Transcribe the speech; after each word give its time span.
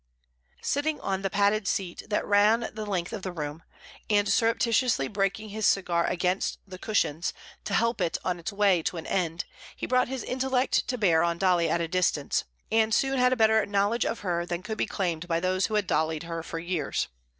Sitting 0.63 0.99
on 0.99 1.21
the 1.21 1.29
padded 1.29 1.67
seat 1.67 2.01
that 2.09 2.25
ran 2.25 2.71
the 2.73 2.87
length 2.87 3.13
of 3.13 3.21
the 3.21 3.31
room, 3.31 3.61
and 4.09 4.27
surreptitiously 4.27 5.07
breaking 5.07 5.49
his 5.49 5.67
cigar 5.67 6.07
against 6.07 6.57
the 6.65 6.79
cushions 6.79 7.33
to 7.65 7.75
help 7.75 8.01
it 8.01 8.17
on 8.25 8.39
its 8.39 8.51
way 8.51 8.81
to 8.81 8.97
an 8.97 9.05
end, 9.05 9.45
he 9.75 9.85
brought 9.85 10.07
his 10.07 10.23
intellect 10.23 10.87
to 10.87 10.97
bear 10.97 11.21
on 11.21 11.37
Dolly 11.37 11.69
at 11.69 11.81
a 11.81 11.87
distance, 11.87 12.45
and 12.71 12.95
soon 12.95 13.19
had 13.19 13.31
a 13.31 13.35
better 13.37 13.63
knowledge 13.67 14.03
of 14.07 14.21
her 14.21 14.43
than 14.43 14.63
could 14.63 14.79
be 14.79 14.87
claimed 14.87 15.27
by 15.27 15.39
those 15.39 15.67
who 15.67 15.75
had 15.75 15.85
Dollied 15.85 16.23
her 16.23 16.41
for 16.41 16.57
years. 16.57 17.07